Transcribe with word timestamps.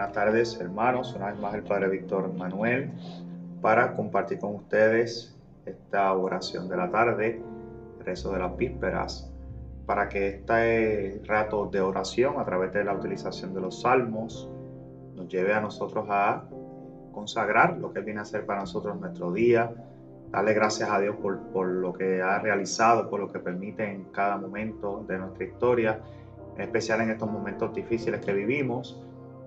Buenas 0.00 0.14
tardes, 0.14 0.58
hermanos. 0.58 1.14
Una 1.14 1.26
vez 1.26 1.38
más 1.38 1.54
el 1.54 1.62
Padre 1.62 1.90
Víctor 1.90 2.32
Manuel 2.32 2.90
para 3.60 3.94
compartir 3.94 4.38
con 4.38 4.54
ustedes 4.54 5.36
esta 5.66 6.14
oración 6.14 6.70
de 6.70 6.76
la 6.78 6.90
tarde, 6.90 7.42
rezo 8.02 8.32
de 8.32 8.38
las 8.38 8.56
vísperas, 8.56 9.30
para 9.84 10.08
que 10.08 10.28
este 10.28 11.20
rato 11.26 11.66
de 11.66 11.82
oración 11.82 12.40
a 12.40 12.46
través 12.46 12.72
de 12.72 12.82
la 12.82 12.94
utilización 12.94 13.52
de 13.52 13.60
los 13.60 13.82
salmos 13.82 14.48
nos 15.16 15.28
lleve 15.28 15.52
a 15.52 15.60
nosotros 15.60 16.06
a 16.08 16.44
consagrar 17.12 17.76
lo 17.76 17.92
que 17.92 18.00
viene 18.00 18.20
a 18.20 18.24
ser 18.24 18.46
para 18.46 18.60
nosotros 18.60 18.98
nuestro 18.98 19.32
día, 19.32 19.70
darle 20.30 20.54
gracias 20.54 20.88
a 20.88 20.98
Dios 20.98 21.16
por, 21.16 21.40
por 21.48 21.68
lo 21.68 21.92
que 21.92 22.22
ha 22.22 22.38
realizado, 22.38 23.10
por 23.10 23.20
lo 23.20 23.30
que 23.30 23.38
permite 23.38 23.84
en 23.84 24.04
cada 24.04 24.38
momento 24.38 25.04
de 25.06 25.18
nuestra 25.18 25.44
historia, 25.44 26.00
en 26.56 26.62
especial 26.62 27.02
en 27.02 27.10
estos 27.10 27.30
momentos 27.30 27.74
difíciles 27.74 28.24
que 28.24 28.32
vivimos 28.32 28.98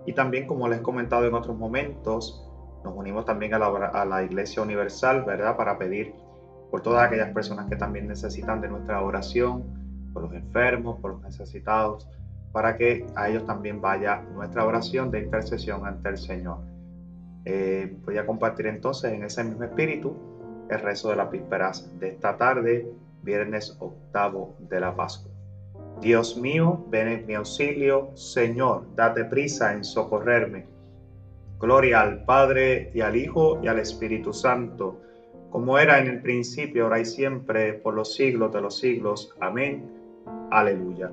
y 0.05 0.13
también, 0.13 0.48
como 0.48 0.67
les 0.67 0.80
he 0.80 0.84
comentado 0.84 1.25
en 1.25 1.34
otros 1.34 1.57
momentos, 1.57 2.49
nos 2.84 2.95
unimos 2.95 3.25
también 3.25 3.53
a 3.53 3.59
la, 3.59 3.67
a 3.67 4.05
la 4.05 4.23
Iglesia 4.23 4.62
Universal, 4.62 5.23
¿verdad? 5.23 5.55
Para 5.55 5.77
pedir 5.77 6.13
por 6.70 6.81
todas 6.81 7.05
aquellas 7.05 7.31
personas 7.34 7.67
que 7.70 7.76
también 7.76 8.07
necesitan 8.07 8.59
de 8.59 8.67
nuestra 8.67 9.02
oración, 9.02 9.63
por 10.13 10.23
los 10.23 10.34
enfermos, 10.34 10.99
por 10.99 11.12
los 11.12 11.21
necesitados, 11.21 12.07
para 12.52 12.77
que 12.77 13.05
a 13.16 13.29
ellos 13.29 13.45
también 13.45 13.81
vaya 13.81 14.21
nuestra 14.34 14.66
oración 14.66 15.12
de 15.12 15.21
intercesión 15.21 15.85
ante 15.85 16.09
el 16.09 16.17
Señor. 16.17 16.59
Eh, 17.45 17.98
voy 18.05 18.17
a 18.17 18.26
compartir 18.26 18.67
entonces 18.67 19.12
en 19.12 19.23
ese 19.23 19.43
mismo 19.43 19.63
espíritu 19.63 20.15
el 20.70 20.79
rezo 20.79 21.09
de 21.09 21.17
las 21.17 21.29
vísperas 21.29 21.91
de 21.99 22.09
esta 22.09 22.38
tarde, 22.38 22.88
viernes 23.21 23.76
octavo 23.79 24.55
de 24.59 24.79
la 24.79 24.95
Pascua. 24.95 25.32
Dios 26.03 26.35
mío, 26.35 26.84
ven 26.89 27.07
en 27.07 27.25
mi 27.25 27.34
auxilio, 27.34 28.12
Señor, 28.16 28.93
date 28.93 29.23
prisa 29.23 29.71
en 29.71 29.85
socorrerme. 29.85 30.65
Gloria 31.59 32.01
al 32.01 32.26
Padre 32.26 32.91
y 32.93 32.99
al 32.99 33.15
Hijo 33.15 33.62
y 33.63 33.68
al 33.70 33.79
Espíritu 33.79 34.34
Santo, 34.34 34.99
como 35.49 35.77
era 35.79 35.99
en 35.99 36.07
el 36.07 36.21
principio, 36.21 36.84
ahora 36.84 36.99
y 36.99 37.05
siempre, 37.05 37.71
por 37.71 37.93
los 37.93 38.15
siglos 38.15 38.51
de 38.51 38.59
los 38.59 38.77
siglos. 38.77 39.34
Amén. 39.40 39.90
Aleluya. 40.51 41.09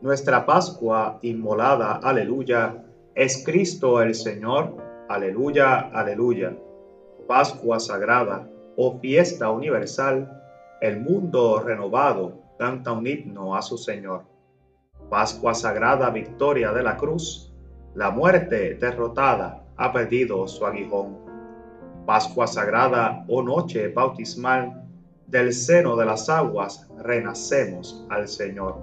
Nuestra 0.00 0.46
Pascua 0.46 1.18
inmolada, 1.20 1.96
aleluya, 1.96 2.82
es 3.14 3.44
Cristo 3.44 4.00
el 4.00 4.14
Señor, 4.14 4.76
aleluya, 5.10 5.80
aleluya. 5.92 6.56
Pascua 7.26 7.78
sagrada, 7.78 8.48
oh 8.76 8.98
fiesta 9.00 9.50
universal, 9.50 10.47
el 10.80 11.00
mundo 11.00 11.60
renovado 11.60 12.40
canta 12.58 12.92
un 12.92 13.06
himno 13.06 13.56
a 13.56 13.62
su 13.62 13.76
Señor. 13.76 14.24
Pascua 15.10 15.54
sagrada, 15.54 16.10
victoria 16.10 16.72
de 16.72 16.82
la 16.82 16.96
cruz, 16.96 17.52
la 17.94 18.10
muerte 18.10 18.74
derrotada 18.74 19.64
ha 19.76 19.92
perdido 19.92 20.46
su 20.46 20.64
aguijón. 20.64 21.18
Pascua 22.06 22.46
sagrada, 22.46 23.24
oh 23.28 23.42
noche 23.42 23.88
bautismal, 23.88 24.84
del 25.26 25.52
seno 25.52 25.96
de 25.96 26.06
las 26.06 26.28
aguas 26.28 26.88
renacemos 26.98 28.06
al 28.08 28.28
Señor. 28.28 28.78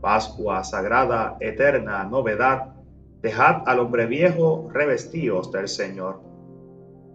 Pascua 0.00 0.64
sagrada, 0.64 1.36
eterna 1.40 2.04
novedad, 2.04 2.74
dejad 3.20 3.62
al 3.66 3.80
hombre 3.80 4.06
viejo 4.06 4.68
revestidos 4.72 5.52
del 5.52 5.68
Señor. 5.68 6.20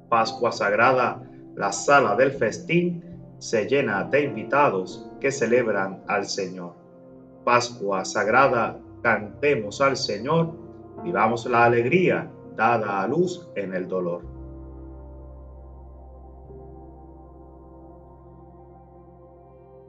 Pascua 0.09 0.51
sagrada, 0.51 1.21
la 1.55 1.71
sala 1.71 2.15
del 2.15 2.31
festín, 2.31 3.14
se 3.45 3.67
llena 3.67 4.03
de 4.05 4.23
invitados 4.23 5.07
que 5.21 5.31
celebran 5.31 6.01
al 6.07 6.25
Señor. 6.25 6.73
Pascua 7.43 8.03
sagrada, 8.03 8.79
cantemos 9.03 9.81
al 9.81 9.97
Señor, 9.97 10.51
vivamos 11.03 11.45
la 11.45 11.65
alegría 11.65 12.27
dada 12.55 13.03
a 13.03 13.07
luz 13.07 13.47
en 13.55 13.75
el 13.75 13.87
dolor. 13.87 14.23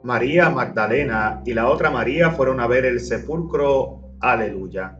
María 0.03 0.51
Magdalena 0.51 1.41
y 1.43 1.55
la 1.55 1.67
otra 1.67 1.89
María 1.89 2.29
fueron 2.29 2.59
a 2.59 2.67
ver 2.67 2.85
el 2.85 2.99
sepulcro. 2.99 4.01
Aleluya. 4.19 4.99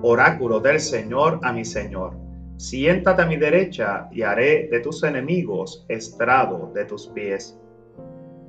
Oráculo 0.00 0.60
del 0.60 0.78
Señor 0.78 1.40
a 1.42 1.52
mi 1.52 1.64
Señor 1.64 2.23
Siéntate 2.64 3.20
a 3.20 3.26
mi 3.26 3.36
derecha 3.36 4.08
y 4.10 4.22
haré 4.22 4.68
de 4.70 4.80
tus 4.80 5.02
enemigos 5.02 5.84
estrado 5.86 6.72
de 6.74 6.86
tus 6.86 7.08
pies. 7.08 7.58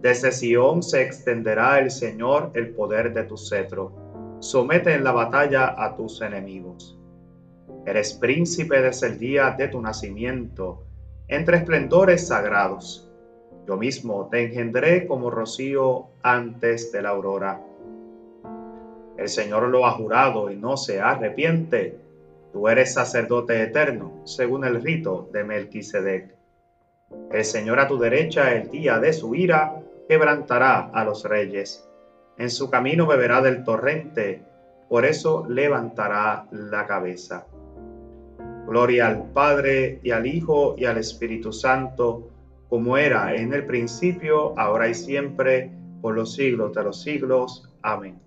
Desde 0.02 0.32
Sión 0.32 0.82
se 0.84 1.02
extenderá 1.02 1.80
el 1.80 1.92
Señor 1.92 2.50
el 2.54 2.70
poder 2.70 3.14
de 3.14 3.26
tu 3.26 3.36
cetro. 3.36 3.92
Somete 4.40 4.94
en 4.94 5.04
la 5.04 5.12
batalla 5.12 5.76
a 5.78 5.98
tus 5.98 6.22
enemigos. 6.22 6.98
Eres 7.86 8.14
príncipe 8.14 8.82
desde 8.82 9.08
el 9.08 9.20
día 9.20 9.54
de 9.58 9.68
tu 9.68 9.82
nacimiento, 9.82 10.86
entre 11.28 11.58
esplendores 11.58 12.26
sagrados. 12.26 13.12
Yo 13.68 13.76
mismo 13.76 14.30
te 14.32 14.46
engendré 14.46 15.08
como 15.08 15.30
rocío 15.30 16.08
antes 16.24 16.90
de 16.94 17.02
la 17.02 17.10
aurora. 17.10 17.62
El 19.18 19.28
Señor 19.28 19.64
lo 19.64 19.86
ha 19.86 19.92
jurado 19.92 20.50
y 20.50 20.56
no 20.56 20.78
se 20.78 21.02
arrepiente 21.02 22.05
Tú 22.56 22.70
eres 22.70 22.94
sacerdote 22.94 23.62
eterno, 23.62 24.22
según 24.24 24.64
el 24.64 24.82
rito 24.82 25.28
de 25.34 25.44
Melquisedec. 25.44 26.38
El 27.30 27.44
Señor 27.44 27.82
a 27.82 27.88
tu 27.90 27.98
derecha, 27.98 28.56
el 28.56 28.72
día 28.72 28.98
de 28.98 29.12
su 29.12 29.36
ira, 29.36 29.84
quebrantará 30.08 30.90
a 30.94 31.04
los 31.04 31.26
reyes. 31.26 31.86
En 32.38 32.50
su 32.50 32.70
camino 32.70 33.08
beberá 33.08 33.42
del 33.42 33.66
torrente, 33.66 34.42
por 34.88 35.04
eso 35.04 35.46
levantará 35.50 36.48
la 36.52 36.88
cabeza. 36.88 37.46
Gloria 38.66 39.08
al 39.08 39.32
Padre 39.34 40.00
y 40.02 40.12
al 40.12 40.26
Hijo 40.26 40.76
y 40.78 40.86
al 40.86 40.98
Espíritu 40.98 41.52
Santo, 41.52 42.30
como 42.70 42.98
era 42.98 43.36
en 43.36 43.54
el 43.54 43.66
principio, 43.66 44.58
ahora 44.58 44.88
y 44.88 44.94
siempre, 44.94 45.72
por 46.02 46.16
los 46.16 46.34
siglos 46.36 46.74
de 46.74 46.84
los 46.86 47.02
siglos. 47.02 47.70
Amén. 47.82 48.25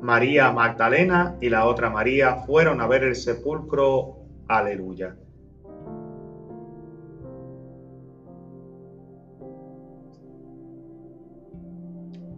María 0.00 0.52
Magdalena 0.52 1.36
y 1.40 1.48
la 1.48 1.66
otra 1.66 1.90
María 1.90 2.36
fueron 2.46 2.80
a 2.80 2.86
ver 2.86 3.02
el 3.02 3.16
sepulcro. 3.16 4.16
Aleluya. 4.46 5.16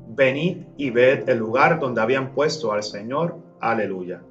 Venid 0.08 0.64
y 0.76 0.90
ved 0.90 1.28
el 1.28 1.38
lugar 1.38 1.78
donde 1.78 2.00
habían 2.00 2.32
puesto 2.32 2.72
al 2.72 2.82
Señor. 2.82 3.36
Aleluya. 3.60 4.22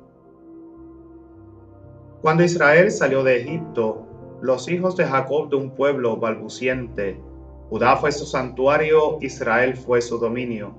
Cuando 2.22 2.44
Israel 2.44 2.92
salió 2.92 3.24
de 3.24 3.38
Egipto, 3.38 4.06
los 4.42 4.68
hijos 4.70 4.98
de 4.98 5.06
Jacob 5.06 5.50
de 5.50 5.56
un 5.56 5.76
pueblo 5.76 6.18
balbuciente, 6.18 7.20
Judá 7.70 7.96
fue 7.98 8.12
su 8.12 8.26
santuario, 8.26 9.20
Israel 9.22 9.78
fue 9.78 10.02
su 10.02 10.18
dominio. 10.18 10.74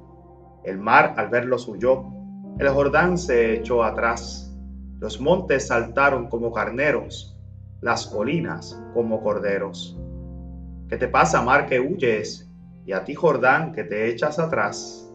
El 0.64 0.78
mar 0.78 1.14
al 1.16 1.28
verlos 1.28 1.66
huyó 1.68 2.19
el 2.60 2.68
Jordán 2.68 3.16
se 3.16 3.54
echó 3.54 3.82
atrás, 3.82 4.54
los 4.98 5.18
montes 5.18 5.68
saltaron 5.68 6.28
como 6.28 6.52
carneros, 6.52 7.34
las 7.80 8.06
colinas 8.06 8.78
como 8.92 9.22
corderos. 9.22 9.98
¿Qué 10.86 10.98
te 10.98 11.08
pasa, 11.08 11.40
mar, 11.40 11.64
que 11.64 11.80
huyes? 11.80 12.50
Y 12.84 12.92
a 12.92 13.02
ti, 13.02 13.14
Jordán, 13.14 13.72
que 13.72 13.84
te 13.84 14.10
echas 14.10 14.38
atrás. 14.38 15.10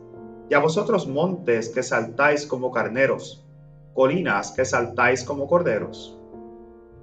Y 0.49 0.55
a 0.55 0.59
vosotros, 0.59 1.07
montes, 1.07 1.69
que 1.69 1.83
saltáis 1.83 2.47
como 2.47 2.71
carneros, 2.71 3.45
colinas, 3.93 4.51
que 4.51 4.65
saltáis 4.65 5.23
como 5.23 5.45
corderos. 5.45 6.19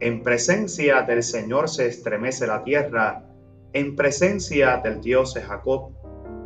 En 0.01 0.25
presencia 0.25 1.03
del 1.03 1.23
Señor 1.23 1.69
se 1.69 1.87
estremece 1.87 2.49
la 2.49 2.65
tierra, 2.65 3.29
en 3.73 3.95
presencia 3.95 4.79
del 4.79 5.01
Dios 5.01 5.35
de 5.35 5.43
Jacob, 5.43 5.93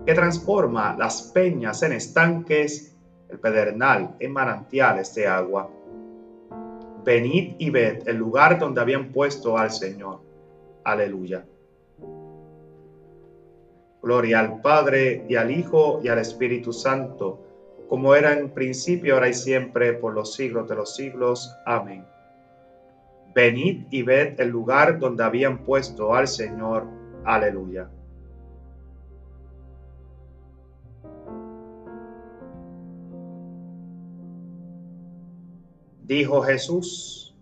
que 0.04 0.12
transforma 0.12 0.94
las 0.98 1.22
peñas 1.32 1.82
en 1.82 1.92
estanques 1.92 2.95
el 3.28 3.38
pedernal 3.38 4.16
en 4.18 4.32
manantiales 4.32 5.14
de 5.14 5.26
agua. 5.26 5.70
Venid 7.04 7.54
y 7.58 7.70
ved 7.70 8.06
el 8.06 8.16
lugar 8.16 8.58
donde 8.58 8.80
habían 8.80 9.12
puesto 9.12 9.56
al 9.56 9.70
Señor. 9.70 10.20
Aleluya. 10.84 11.44
Gloria 14.02 14.40
al 14.40 14.60
Padre 14.60 15.24
y 15.28 15.34
al 15.36 15.50
Hijo 15.50 16.00
y 16.02 16.08
al 16.08 16.18
Espíritu 16.18 16.72
Santo, 16.72 17.40
como 17.88 18.14
era 18.14 18.32
en 18.32 18.50
principio, 18.50 19.14
ahora 19.14 19.28
y 19.28 19.34
siempre, 19.34 19.94
por 19.94 20.14
los 20.14 20.34
siglos 20.34 20.68
de 20.68 20.76
los 20.76 20.94
siglos. 20.94 21.52
Amén. 21.64 22.04
Venid 23.34 23.86
y 23.90 24.02
ved 24.02 24.40
el 24.40 24.48
lugar 24.48 24.98
donde 24.98 25.24
habían 25.24 25.58
puesto 25.58 26.14
al 26.14 26.26
Señor. 26.28 26.86
Aleluya. 27.24 27.88
Dijo 36.06 36.40
Jesús, 36.42 37.34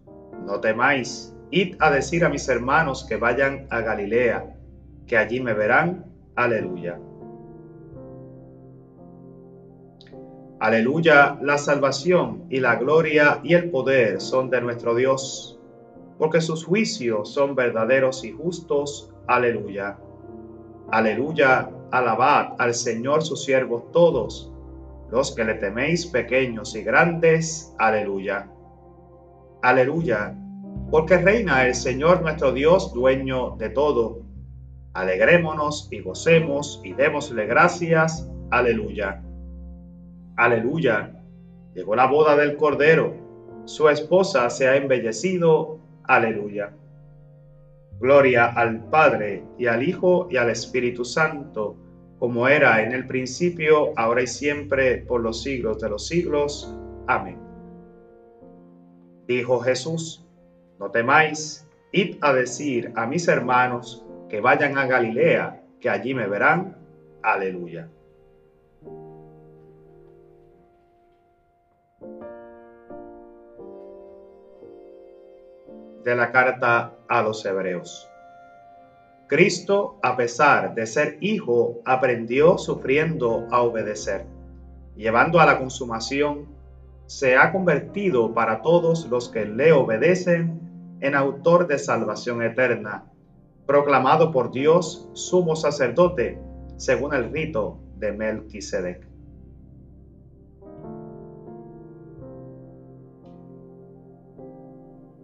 no 0.47 0.59
temáis, 0.59 1.37
id 1.51 1.77
a 1.81 1.91
decir 1.91 2.25
a 2.25 2.31
mis 2.31 2.49
hermanos 2.49 3.05
que 3.07 3.17
vayan 3.17 3.67
a 3.69 3.83
Galilea, 3.83 4.57
que 5.07 5.19
allí 5.19 5.39
me 5.41 5.53
verán. 5.53 6.07
Aleluya. 6.35 6.99
Aleluya, 10.61 11.37
la 11.43 11.59
salvación 11.59 12.45
y 12.49 12.61
la 12.61 12.77
gloria 12.77 13.39
y 13.43 13.53
el 13.53 13.71
poder 13.71 14.23
son 14.23 14.49
de 14.49 14.63
nuestro 14.63 14.95
Dios, 14.95 15.61
porque 16.17 16.41
sus 16.41 16.65
juicios 16.65 17.35
son 17.35 17.55
verdaderos 17.55 18.25
y 18.25 18.33
justos. 18.33 19.13
Aleluya. 19.27 19.99
Aleluya, 20.91 21.69
alabad 21.91 22.55
al 22.59 22.73
Señor 22.73 23.25
sus 23.25 23.45
siervos 23.45 23.93
todos, 23.93 24.51
los 25.11 25.35
que 25.35 25.45
le 25.45 25.55
teméis 25.57 26.07
pequeños 26.07 26.75
y 26.75 26.83
grandes. 26.83 27.75
Aleluya. 27.79 28.49
Aleluya, 29.65 30.37
porque 30.91 31.17
reina 31.17 31.67
el 31.67 31.75
Señor 31.75 32.21
nuestro 32.21 32.53
Dios, 32.53 32.93
dueño 32.93 33.57
de 33.57 33.71
todo. 33.71 34.21
Alegrémonos 34.93 35.89
y 35.91 36.01
gocemos 36.01 36.83
y 36.85 36.93
démosle 36.93 37.47
gracias. 37.47 38.29
Aleluya. 38.51 39.23
Aleluya. 40.37 41.19
Llegó 41.75 41.97
la 41.97 42.07
boda 42.07 42.37
del 42.37 42.59
Cordero. 42.59 43.15
Su 43.65 43.89
esposa 43.89 44.51
se 44.51 44.69
ha 44.69 44.77
embellecido. 44.77 45.79
Aleluya. 46.03 46.75
Gloria 47.99 48.45
al 48.45 48.85
Padre 48.91 49.45
y 49.59 49.65
al 49.65 49.83
Hijo 49.83 50.29
y 50.31 50.37
al 50.37 50.51
Espíritu 50.51 51.07
Santo, 51.07 51.79
como 52.19 52.49
era 52.49 52.83
en 52.83 52.93
el 52.93 53.07
principio, 53.07 53.93
ahora 53.97 54.21
y 54.21 54.27
siempre, 54.27 54.99
por 54.99 55.23
los 55.23 55.43
siglos 55.43 55.81
de 55.81 55.89
los 55.89 56.07
siglos. 56.07 56.77
Amén. 57.07 57.44
Dijo 59.27 59.61
Jesús, 59.61 60.25
no 60.79 60.91
temáis, 60.91 61.69
id 61.93 62.17
a 62.21 62.33
decir 62.33 62.93
a 62.95 63.07
mis 63.07 63.29
hermanos 63.29 64.05
que 64.29 64.41
vayan 64.41 64.77
a 64.79 64.87
Galilea, 64.87 65.63
que 65.81 65.89
allí 65.89 66.15
me 66.15 66.27
verán. 66.27 66.77
Aleluya. 67.23 67.89
de 76.05 76.15
la 76.15 76.31
carta 76.31 76.93
a 77.09 77.23
los 77.23 77.45
hebreos. 77.45 78.09
Cristo, 79.27 79.99
a 80.03 80.17
pesar 80.17 80.75
de 80.75 80.87
ser 80.87 81.17
hijo, 81.21 81.81
aprendió 81.85 82.59
sufriendo 82.59 83.49
a 83.51 83.63
obedecer. 83.63 84.27
Llevando 84.97 85.41
a 85.41 85.47
la 85.47 85.59
consumación, 85.59 86.54
se 87.07 87.37
ha 87.37 87.53
convertido 87.53 88.33
para 88.33 88.63
todos 88.63 89.07
los 89.07 89.29
que 89.29 89.45
le 89.45 89.73
obedecen 89.73 90.97
en 91.01 91.15
autor 91.15 91.67
de 91.67 91.79
salvación 91.79 92.43
eterna, 92.43 93.05
proclamado 93.67 94.33
por 94.33 94.51
Dios 94.51 95.09
sumo 95.13 95.57
sacerdote, 95.57 96.39
según 96.77 97.15
el 97.15 97.31
rito 97.31 97.79
de 97.99 98.13
Melquisedec. 98.13 99.07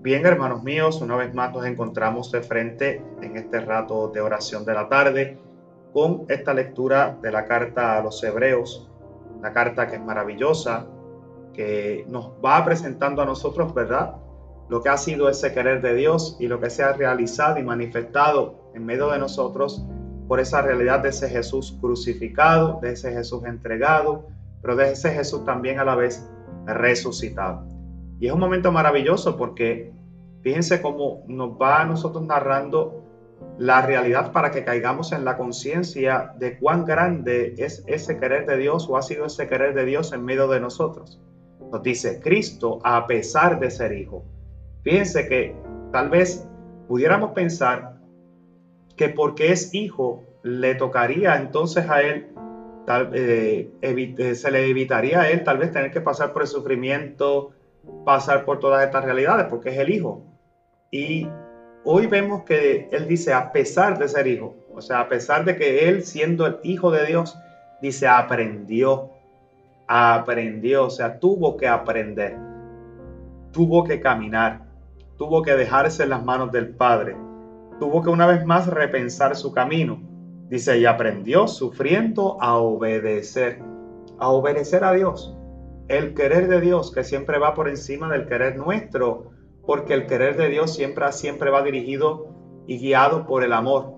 Bien, 0.03 0.25
hermanos 0.25 0.62
míos, 0.62 1.03
una 1.03 1.17
vez 1.17 1.35
más 1.35 1.53
nos 1.53 1.67
encontramos 1.67 2.33
de 2.33 2.41
frente 2.43 3.03
en 3.21 3.37
este 3.37 3.61
rato 3.61 4.09
de 4.09 4.23
oración 4.23 4.65
de 4.65 4.73
la 4.73 4.88
tarde 4.88 5.38
con 5.93 6.25
esta 6.29 6.55
lectura 6.55 7.19
de 7.21 7.31
la 7.31 7.44
carta 7.44 7.99
a 7.99 8.03
los 8.03 8.23
hebreos, 8.25 8.88
una 9.37 9.53
carta 9.53 9.87
que 9.88 9.97
es 9.97 10.03
maravillosa, 10.03 10.87
que 11.61 12.07
nos 12.09 12.31
va 12.43 12.65
presentando 12.65 13.21
a 13.21 13.27
nosotros, 13.27 13.75
¿verdad? 13.75 14.15
Lo 14.71 14.83
que 14.83 14.89
ha 14.89 14.97
sido 14.97 15.29
ese 15.29 15.53
querer 15.53 15.83
de 15.83 15.95
Dios 15.95 16.39
y 16.41 16.47
lo 16.47 16.59
que 16.59 16.71
se 16.71 16.83
ha 16.83 16.95
realizado 16.95 17.59
y 17.59 17.62
manifestado 17.62 18.73
en 18.75 18.87
medio 18.87 19.11
de 19.11 19.19
nosotros 19.19 19.85
por 20.27 20.41
esa 20.41 20.62
realidad 20.62 21.01
de 21.01 21.11
ese 21.11 21.29
Jesús 21.29 21.77
crucificado, 21.79 22.79
de 22.81 22.93
ese 22.93 23.12
Jesús 23.12 23.45
entregado, 23.45 24.29
pero 24.62 24.75
de 24.75 24.93
ese 24.93 25.11
Jesús 25.11 25.45
también 25.45 25.79
a 25.79 25.85
la 25.85 25.97
vez 25.97 26.27
resucitado. 26.65 27.67
Y 28.21 28.29
es 28.29 28.33
un 28.33 28.41
momento 28.41 28.73
maravilloso 28.73 29.37
porque 29.37 29.93
fíjense 30.41 30.81
cómo 30.81 31.25
nos 31.27 31.61
va 31.61 31.83
a 31.83 31.85
nosotros 31.85 32.25
narrando 32.25 33.05
la 33.59 33.83
realidad 33.83 34.33
para 34.33 34.51
que 34.51 34.65
caigamos 34.65 35.12
en 35.12 35.27
la 35.27 35.37
conciencia 35.37 36.33
de 36.39 36.59
cuán 36.59 36.87
grande 36.87 37.55
es 37.59 37.85
ese 37.87 38.19
querer 38.19 38.47
de 38.47 38.57
Dios 38.57 38.89
o 38.89 38.97
ha 38.97 39.03
sido 39.03 39.27
ese 39.27 39.47
querer 39.47 39.75
de 39.75 39.85
Dios 39.85 40.15
en 40.15 40.25
medio 40.25 40.49
de 40.49 40.59
nosotros. 40.59 41.21
Nos 41.71 41.83
dice 41.83 42.21
Cristo 42.21 42.81
a 42.83 43.07
pesar 43.07 43.61
de 43.61 43.71
ser 43.71 43.93
hijo. 43.93 44.25
Fíjense 44.83 45.29
que 45.29 45.55
tal 45.93 46.09
vez 46.11 46.47
pudiéramos 46.89 47.33
pensar 47.33 47.97
que 48.97 49.09
porque 49.09 49.53
es 49.53 49.75
hijo 49.75 50.25
le 50.43 50.75
tocaría 50.75 51.37
entonces 51.37 51.89
a 51.89 52.03
él, 52.03 52.29
tal, 52.87 53.11
eh, 53.15 53.71
eh, 53.83 54.35
se 54.35 54.51
le 54.51 54.67
evitaría 54.69 55.21
a 55.21 55.31
él 55.31 55.45
tal 55.45 55.59
vez 55.59 55.71
tener 55.71 55.91
que 55.91 56.01
pasar 56.01 56.33
por 56.33 56.43
el 56.43 56.49
sufrimiento, 56.49 57.53
pasar 58.05 58.45
por 58.45 58.59
todas 58.61 58.85
estas 58.85 59.05
realidades 59.05 59.47
porque 59.47 59.71
es 59.71 59.79
el 59.79 59.91
Hijo. 59.91 60.23
Y 60.91 61.29
hoy 61.85 62.07
vemos 62.07 62.45
que 62.45 62.89
Él 62.93 63.07
dice, 63.07 63.33
a 63.33 63.53
pesar 63.53 63.99
de 63.99 64.09
ser 64.09 64.27
Hijo, 64.27 64.57
o 64.75 64.81
sea, 64.81 65.01
a 65.01 65.09
pesar 65.09 65.45
de 65.45 65.57
que 65.57 65.89
Él 65.89 66.05
siendo 66.05 66.47
el 66.47 66.59
Hijo 66.63 66.91
de 66.91 67.07
Dios, 67.07 67.37
dice, 67.81 68.07
aprendió, 68.07 69.11
aprendió, 69.93 70.85
o 70.87 70.91
sea, 70.91 71.19
tuvo 71.19 71.57
que 71.57 71.67
aprender, 71.67 72.39
tuvo 73.51 73.83
que 73.83 74.01
caminar, 74.01 74.69
tuvo 75.19 75.43
que 75.43 75.55
dejarse 75.55 76.05
en 76.05 76.11
las 76.11 76.25
manos 76.25 76.53
del 76.53 76.77
Padre, 76.77 77.17
tuvo 77.81 78.01
que 78.01 78.11
una 78.11 78.27
vez 78.27 78.47
más 78.47 78.69
repensar 78.69 79.35
su 79.35 79.53
camino. 79.53 80.01
Dice, 80.49 80.79
y 80.79 80.87
aprendió 80.87 81.49
sufriendo 81.49 82.41
a 82.41 82.57
obedecer, 82.57 83.61
a 84.19 84.29
obedecer 84.29 84.85
a 84.85 84.93
Dios 84.93 85.37
el 85.89 86.15
querer 86.15 86.47
de 86.47 86.61
Dios 86.61 86.93
que 86.93 87.03
siempre 87.03 87.39
va 87.39 87.55
por 87.55 87.69
encima 87.69 88.09
del 88.09 88.27
querer 88.27 88.57
nuestro, 88.57 89.33
porque 89.67 89.95
el 89.95 90.07
querer 90.07 90.37
de 90.37 90.49
Dios 90.49 90.73
siempre, 90.73 91.11
siempre 91.11 91.51
va 91.51 91.65
dirigido 91.65 92.29
y 92.69 92.79
guiado 92.79 93.27
por 93.27 93.43
el 93.43 93.53
amor, 93.53 93.95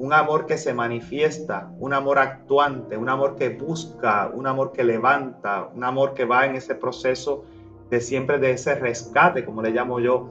un 0.00 0.14
amor 0.14 0.46
que 0.46 0.56
se 0.56 0.72
manifiesta, 0.72 1.70
un 1.78 1.92
amor 1.92 2.18
actuante, 2.18 2.96
un 2.96 3.10
amor 3.10 3.36
que 3.36 3.50
busca, 3.50 4.30
un 4.34 4.46
amor 4.46 4.72
que 4.72 4.82
levanta, 4.82 5.68
un 5.74 5.84
amor 5.84 6.14
que 6.14 6.24
va 6.24 6.46
en 6.46 6.56
ese 6.56 6.74
proceso 6.74 7.44
de 7.90 8.00
siempre 8.00 8.38
de 8.38 8.52
ese 8.52 8.76
rescate, 8.76 9.44
como 9.44 9.60
le 9.60 9.72
llamo 9.72 10.00
yo. 10.00 10.26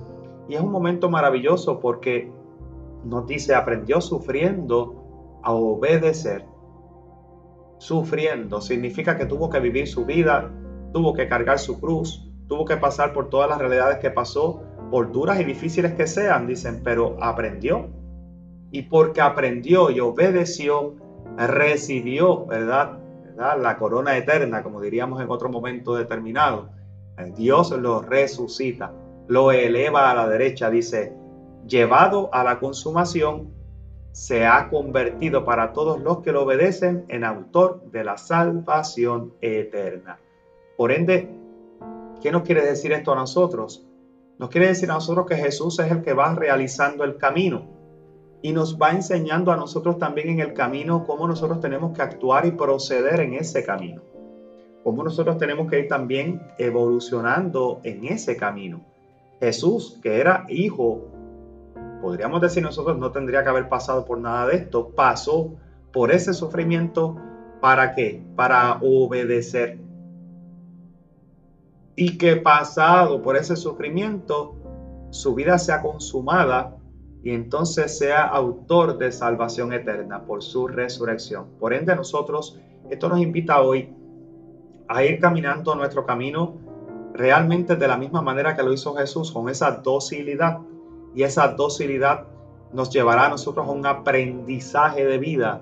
Y 0.47 0.55
es 0.55 0.61
un 0.61 0.71
momento 0.71 1.07
maravilloso 1.07 1.79
porque 1.79 2.31
nos 3.05 3.27
dice, 3.27 3.53
aprendió 3.53 4.01
sufriendo 4.01 5.39
a 5.43 5.53
obedecer. 5.53 6.45
Sufriendo 7.77 8.61
significa 8.61 9.17
que 9.17 9.27
tuvo 9.27 9.51
que 9.51 9.59
vivir 9.59 9.87
su 9.87 10.03
vida 10.03 10.49
tuvo 10.91 11.13
que 11.13 11.27
cargar 11.27 11.59
su 11.59 11.79
cruz, 11.79 12.27
tuvo 12.47 12.65
que 12.65 12.77
pasar 12.77 13.13
por 13.13 13.29
todas 13.29 13.47
las 13.47 13.59
realidades 13.59 13.99
que 13.99 14.09
pasó, 14.09 14.63
por 14.89 15.11
duras 15.11 15.39
y 15.39 15.43
difíciles 15.43 15.93
que 15.93 16.07
sean, 16.07 16.47
dicen, 16.47 16.81
pero 16.83 17.17
aprendió. 17.21 17.89
Y 18.71 18.83
porque 18.83 19.21
aprendió 19.21 19.89
y 19.89 19.99
obedeció, 19.99 20.95
recibió, 21.37 22.45
¿verdad? 22.45 22.99
¿verdad? 23.23 23.59
La 23.61 23.77
corona 23.77 24.17
eterna, 24.17 24.63
como 24.63 24.81
diríamos 24.81 25.21
en 25.21 25.29
otro 25.29 25.49
momento 25.49 25.95
determinado. 25.95 26.69
Dios 27.35 27.71
lo 27.71 28.01
resucita, 28.01 28.93
lo 29.27 29.51
eleva 29.51 30.09
a 30.09 30.15
la 30.15 30.27
derecha, 30.27 30.69
dice, 30.69 31.13
llevado 31.67 32.29
a 32.33 32.43
la 32.43 32.59
consumación, 32.59 33.53
se 34.11 34.45
ha 34.45 34.69
convertido 34.69 35.45
para 35.45 35.71
todos 35.73 36.01
los 36.01 36.19
que 36.19 36.31
lo 36.31 36.43
obedecen 36.43 37.05
en 37.09 37.23
autor 37.23 37.83
de 37.91 38.03
la 38.03 38.17
salvación 38.17 39.33
eterna. 39.41 40.19
Por 40.77 40.91
ende, 40.91 41.29
¿qué 42.21 42.31
nos 42.31 42.43
quiere 42.43 42.65
decir 42.65 42.91
esto 42.91 43.11
a 43.11 43.15
nosotros? 43.15 43.85
Nos 44.39 44.49
quiere 44.49 44.67
decir 44.67 44.89
a 44.89 44.95
nosotros 44.95 45.25
que 45.27 45.35
Jesús 45.35 45.79
es 45.79 45.91
el 45.91 46.01
que 46.01 46.13
va 46.13 46.33
realizando 46.33 47.03
el 47.03 47.17
camino 47.17 47.78
y 48.41 48.53
nos 48.53 48.77
va 48.77 48.91
enseñando 48.91 49.51
a 49.51 49.57
nosotros 49.57 49.97
también 49.97 50.29
en 50.29 50.39
el 50.39 50.53
camino 50.53 51.05
cómo 51.05 51.27
nosotros 51.27 51.59
tenemos 51.59 51.95
que 51.95 52.01
actuar 52.01 52.45
y 52.45 52.51
proceder 52.51 53.19
en 53.19 53.33
ese 53.33 53.63
camino. 53.63 54.01
Cómo 54.83 55.03
nosotros 55.03 55.37
tenemos 55.37 55.69
que 55.69 55.79
ir 55.79 55.87
también 55.87 56.41
evolucionando 56.57 57.81
en 57.83 58.05
ese 58.05 58.37
camino. 58.37 58.81
Jesús, 59.39 59.99
que 60.01 60.19
era 60.19 60.45
hijo, 60.49 61.07
podríamos 62.01 62.41
decir 62.41 62.63
nosotros 62.63 62.97
no 62.97 63.11
tendría 63.11 63.43
que 63.43 63.49
haber 63.49 63.67
pasado 63.67 64.05
por 64.05 64.19
nada 64.19 64.47
de 64.47 64.55
esto, 64.55 64.89
pasó 64.89 65.53
por 65.91 66.11
ese 66.11 66.33
sufrimiento 66.33 67.17
para 67.59 67.93
qué? 67.93 68.23
Para 68.35 68.79
obedecer 68.81 69.79
y 71.99 72.17
que 72.17 72.37
pasado 72.37 73.21
por 73.21 73.35
ese 73.35 73.57
sufrimiento, 73.57 74.55
su 75.09 75.35
vida 75.35 75.57
sea 75.57 75.81
consumada 75.81 76.77
y 77.23 77.31
entonces 77.31 77.97
sea 77.97 78.23
autor 78.27 78.97
de 78.97 79.11
salvación 79.11 79.73
eterna 79.73 80.23
por 80.23 80.41
su 80.41 80.67
resurrección. 80.67 81.47
Por 81.59 81.73
ende, 81.73 81.95
nosotros, 81.95 82.59
esto 82.89 83.09
nos 83.09 83.19
invita 83.19 83.61
hoy 83.61 83.93
a 84.87 85.03
ir 85.03 85.19
caminando 85.19 85.75
nuestro 85.75 86.05
camino 86.05 86.57
realmente 87.13 87.75
de 87.75 87.87
la 87.87 87.97
misma 87.97 88.21
manera 88.21 88.55
que 88.55 88.63
lo 88.63 88.71
hizo 88.71 88.95
Jesús, 88.95 89.31
con 89.31 89.49
esa 89.49 89.71
docilidad. 89.71 90.59
Y 91.13 91.23
esa 91.23 91.49
docilidad 91.49 92.27
nos 92.71 92.89
llevará 92.89 93.25
a 93.25 93.29
nosotros 93.29 93.67
a 93.67 93.71
un 93.71 93.85
aprendizaje 93.85 95.05
de 95.05 95.17
vida. 95.17 95.61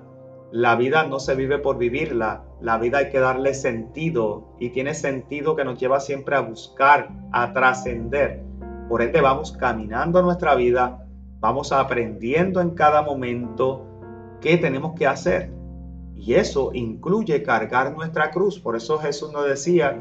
La 0.52 0.76
vida 0.76 1.04
no 1.04 1.18
se 1.18 1.34
vive 1.34 1.58
por 1.58 1.76
vivirla, 1.76 2.44
la 2.60 2.78
vida 2.78 2.98
hay 2.98 3.10
que 3.10 3.18
darle 3.18 3.52
sentido 3.52 4.54
y 4.58 4.70
tiene 4.70 4.94
sentido 4.94 5.54
que 5.56 5.64
nos 5.64 5.78
lleva 5.78 6.00
siempre 6.00 6.36
a 6.36 6.40
buscar, 6.40 7.10
a 7.32 7.52
trascender. 7.52 8.42
Por 8.88 9.02
ende 9.02 9.20
vamos 9.20 9.52
caminando 9.52 10.22
nuestra 10.22 10.54
vida, 10.54 11.06
vamos 11.40 11.72
aprendiendo 11.72 12.60
en 12.60 12.70
cada 12.70 13.02
momento 13.02 13.84
qué 14.40 14.56
tenemos 14.56 14.94
que 14.94 15.06
hacer. 15.06 15.50
Y 16.16 16.34
eso 16.34 16.70
incluye 16.74 17.42
cargar 17.42 17.94
nuestra 17.94 18.30
cruz. 18.30 18.58
Por 18.58 18.76
eso 18.76 18.98
Jesús 18.98 19.32
nos 19.32 19.46
decía, 19.46 20.00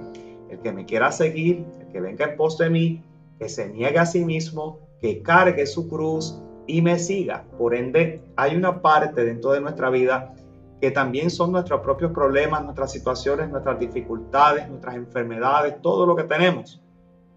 el 0.49 0.59
que 0.59 0.71
me 0.71 0.85
quiera 0.85 1.11
seguir, 1.11 1.65
el 1.79 1.87
que 1.87 2.01
venga 2.01 2.25
en 2.25 2.37
pos 2.37 2.57
de 2.57 2.69
mí, 2.69 3.03
que 3.37 3.49
se 3.49 3.69
niegue 3.69 3.99
a 3.99 4.05
sí 4.05 4.25
mismo, 4.25 4.79
que 4.99 5.21
cargue 5.21 5.65
su 5.67 5.87
cruz 5.87 6.41
y 6.65 6.81
me 6.81 6.97
siga. 6.97 7.45
Por 7.57 7.75
ende, 7.75 8.21
hay 8.35 8.55
una 8.55 8.81
parte 8.81 9.23
dentro 9.23 9.51
de 9.51 9.61
nuestra 9.61 9.89
vida 9.89 10.33
que 10.81 10.91
también 10.91 11.29
son 11.29 11.51
nuestros 11.51 11.81
propios 11.81 12.11
problemas, 12.11 12.63
nuestras 12.63 12.91
situaciones, 12.91 13.49
nuestras 13.49 13.79
dificultades, 13.79 14.67
nuestras 14.69 14.95
enfermedades, 14.95 15.81
todo 15.81 16.05
lo 16.05 16.15
que 16.15 16.23
tenemos, 16.23 16.81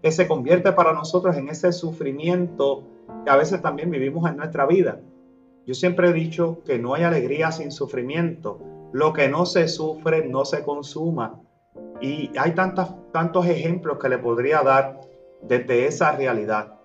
que 0.01 0.11
se 0.11 0.27
convierte 0.27 0.71
para 0.73 0.93
nosotros 0.93 1.35
en 1.37 1.49
ese 1.49 1.71
sufrimiento 1.71 2.83
que 3.23 3.29
a 3.29 3.35
veces 3.35 3.61
también 3.61 3.91
vivimos 3.91 4.29
en 4.29 4.37
nuestra 4.37 4.65
vida. 4.65 4.99
Yo 5.65 5.73
siempre 5.73 6.09
he 6.09 6.13
dicho 6.13 6.61
que 6.65 6.79
no 6.79 6.93
hay 6.93 7.03
alegría 7.03 7.51
sin 7.51 7.71
sufrimiento. 7.71 8.59
Lo 8.91 9.13
que 9.13 9.29
no 9.29 9.45
se 9.45 9.67
sufre 9.67 10.27
no 10.27 10.43
se 10.45 10.63
consuma. 10.63 11.39
Y 12.01 12.31
hay 12.37 12.51
tantas, 12.53 12.95
tantos 13.11 13.45
ejemplos 13.45 13.99
que 13.99 14.09
le 14.09 14.17
podría 14.17 14.63
dar 14.63 15.01
desde 15.41 15.85
esa 15.85 16.11
realidad. 16.13 16.79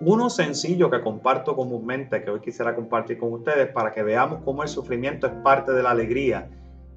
Uno 0.00 0.28
sencillo 0.28 0.90
que 0.90 1.00
comparto 1.00 1.54
comúnmente, 1.54 2.22
que 2.22 2.30
hoy 2.30 2.40
quisiera 2.40 2.74
compartir 2.74 3.18
con 3.18 3.32
ustedes 3.32 3.68
para 3.68 3.92
que 3.92 4.02
veamos 4.02 4.40
cómo 4.44 4.62
el 4.62 4.68
sufrimiento 4.68 5.26
es 5.26 5.32
parte 5.44 5.72
de 5.72 5.82
la 5.82 5.90
alegría. 5.90 6.50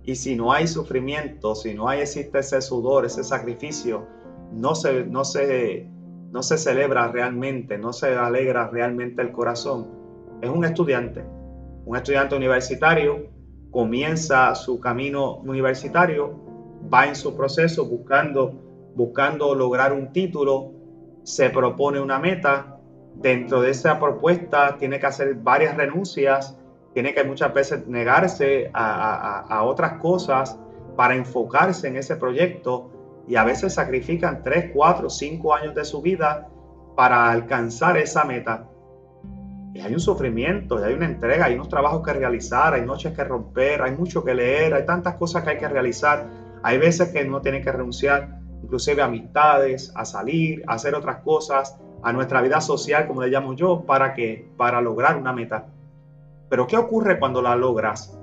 Y 0.03 0.15
si 0.15 0.35
no 0.35 0.51
hay 0.51 0.67
sufrimiento, 0.67 1.53
si 1.53 1.73
no 1.73 1.89
hay, 1.89 1.99
existe 1.99 2.39
ese 2.39 2.61
sudor, 2.61 3.05
ese 3.05 3.23
sacrificio, 3.23 4.07
no 4.51 4.73
se, 4.73 5.05
no, 5.05 5.25
se, 5.25 5.87
no 6.31 6.43
se 6.43 6.57
celebra 6.57 7.11
realmente, 7.11 7.77
no 7.77 7.93
se 7.93 8.15
alegra 8.15 8.67
realmente 8.69 9.21
el 9.21 9.31
corazón. 9.31 9.87
Es 10.41 10.49
un 10.49 10.65
estudiante, 10.65 11.23
un 11.85 11.95
estudiante 11.95 12.35
universitario, 12.35 13.27
comienza 13.71 14.53
su 14.55 14.79
camino 14.79 15.37
universitario, 15.37 16.33
va 16.93 17.07
en 17.07 17.15
su 17.15 17.35
proceso 17.35 17.85
buscando, 17.85 18.51
buscando 18.95 19.55
lograr 19.55 19.93
un 19.93 20.11
título, 20.11 20.71
se 21.23 21.49
propone 21.49 21.99
una 21.99 22.19
meta, 22.19 22.77
dentro 23.15 23.61
de 23.61 23.71
esa 23.71 23.99
propuesta 23.99 24.77
tiene 24.77 24.99
que 24.99 25.07
hacer 25.07 25.35
varias 25.35 25.75
renuncias, 25.75 26.57
tiene 26.93 27.13
que 27.13 27.23
muchas 27.23 27.53
veces 27.53 27.87
negarse 27.87 28.71
a, 28.73 29.61
otras 29.63 29.93
cosas 29.99 30.57
para 30.95 31.15
enfocarse 31.15 31.87
en 31.87 31.97
ese 31.97 32.15
proyecto 32.15 32.89
y 33.27 33.35
a 33.35 33.43
veces 33.43 33.73
sacrifican 33.73 34.43
3, 34.43 34.71
4, 34.73 35.09
5 35.09 35.53
años 35.53 35.75
de 35.75 35.83
su 35.83 36.01
vida 36.01 36.47
para 36.95 37.29
alcanzar 37.29 37.97
esa 37.97 38.23
meta. 38.23 38.67
Y 39.73 39.81
hay 39.81 39.93
un 39.93 39.99
sufrimiento, 39.99 40.77
hay 40.83 40.93
una 40.93 41.05
entrega, 41.05 41.45
hay 41.45 41.55
unos 41.55 41.69
trabajos 41.69 42.03
que 42.03 42.13
realizar, 42.13 42.73
hay 42.73 42.85
noches 42.85 43.13
que 43.13 43.23
romper, 43.23 43.81
hay 43.81 43.91
mucho 43.91 44.23
que 44.23 44.33
leer, 44.33 44.73
hay 44.73 44.85
tantas 44.85 45.15
cosas 45.15 45.43
que 45.43 45.51
hay 45.51 45.57
que 45.57 45.67
realizar. 45.67 46.25
Hay 46.63 46.77
veces 46.79 47.09
que 47.09 47.23
uno 47.23 47.41
tiene 47.41 47.61
que 47.61 47.71
renunciar 47.71 48.39
inclusive 48.63 49.01
a 49.01 49.05
amistades, 49.05 49.93
a 49.95 50.03
salir, 50.05 50.63
a 50.67 50.73
hacer 50.73 50.95
otras 50.95 51.17
cosas, 51.17 51.77
a 52.01 52.11
nuestra 52.13 52.41
vida 52.41 52.61
social, 52.61 53.07
como 53.07 53.21
le 53.21 53.29
llamo 53.29 53.53
yo, 53.53 53.85
para 53.85 54.13
que 54.13 54.49
para 54.57 54.81
lograr 54.81 55.17
una 55.17 55.33
meta. 55.33 55.67
Pero 56.49 56.65
¿qué 56.65 56.77
ocurre 56.77 57.19
cuando 57.19 57.41
la 57.41 57.55
logras? 57.55 58.17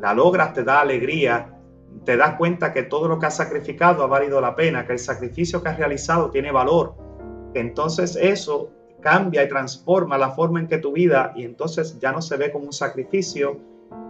La 0.00 0.14
logras, 0.14 0.52
te 0.52 0.62
da 0.62 0.80
alegría, 0.80 1.57
te 2.04 2.16
das 2.16 2.36
cuenta 2.36 2.72
que 2.72 2.84
todo 2.84 3.08
lo 3.08 3.18
que 3.18 3.26
has 3.26 3.36
sacrificado 3.36 4.02
ha 4.02 4.06
valido 4.06 4.40
la 4.40 4.54
pena, 4.56 4.86
que 4.86 4.92
el 4.92 4.98
sacrificio 4.98 5.62
que 5.62 5.68
has 5.68 5.78
realizado 5.78 6.30
tiene 6.30 6.52
valor. 6.52 6.94
Entonces 7.54 8.16
eso 8.16 8.70
cambia 9.00 9.44
y 9.44 9.48
transforma 9.48 10.18
la 10.18 10.30
forma 10.30 10.60
en 10.60 10.66
que 10.66 10.78
tu 10.78 10.92
vida 10.92 11.32
y 11.36 11.44
entonces 11.44 11.98
ya 11.98 12.12
no 12.12 12.20
se 12.22 12.36
ve 12.36 12.50
como 12.50 12.66
un 12.66 12.72
sacrificio 12.72 13.58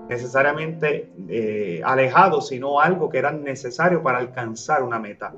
necesariamente 0.08 1.10
eh, 1.28 1.82
alejado, 1.84 2.40
sino 2.40 2.80
algo 2.80 3.10
que 3.10 3.18
era 3.18 3.30
necesario 3.30 4.02
para 4.02 4.18
alcanzar 4.18 4.82
una 4.82 4.98
meta. 4.98 5.34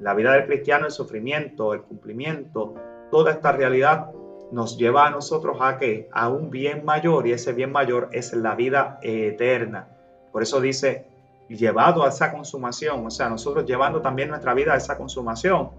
La 0.00 0.14
vida 0.14 0.32
del 0.32 0.46
cristiano, 0.46 0.86
el 0.86 0.92
sufrimiento, 0.92 1.74
el 1.74 1.82
cumplimiento, 1.82 2.74
toda 3.10 3.32
esta 3.32 3.52
realidad 3.52 4.10
nos 4.52 4.78
lleva 4.78 5.06
a 5.06 5.10
nosotros 5.10 5.58
a 5.60 5.76
que 5.76 6.08
a 6.12 6.28
un 6.28 6.50
bien 6.50 6.84
mayor 6.84 7.26
y 7.26 7.32
ese 7.32 7.52
bien 7.52 7.72
mayor 7.72 8.08
es 8.12 8.32
la 8.32 8.54
vida 8.54 8.98
eterna. 9.02 9.88
Por 10.32 10.42
eso 10.42 10.60
dice 10.60 11.06
llevado 11.48 12.04
a 12.04 12.08
esa 12.08 12.32
consumación, 12.32 13.06
o 13.06 13.10
sea, 13.10 13.28
nosotros 13.28 13.64
llevando 13.64 14.00
también 14.02 14.28
nuestra 14.28 14.54
vida 14.54 14.74
a 14.74 14.76
esa 14.76 14.96
consumación, 14.96 15.70